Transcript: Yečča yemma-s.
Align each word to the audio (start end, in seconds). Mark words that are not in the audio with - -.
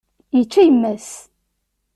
Yečča 0.37 0.61
yemma-s. 0.63 1.09